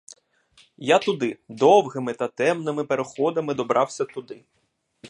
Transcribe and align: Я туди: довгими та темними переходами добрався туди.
Я 0.77 0.99
туди: 0.99 1.39
довгими 1.49 2.13
та 2.13 2.27
темними 2.27 2.83
переходами 2.83 3.53
добрався 3.53 4.05
туди. 4.05 4.43